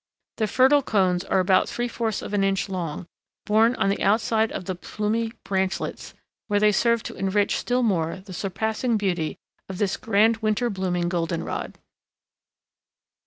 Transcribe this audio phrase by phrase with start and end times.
[0.37, 3.05] The fertile cones are about three fourths of an inch long,
[3.45, 6.15] borne on the outside of the plumy branchlets,
[6.47, 9.37] where they serve to enrich still more the surpassing beauty
[9.69, 11.77] of this grand winter blooming goldenrod.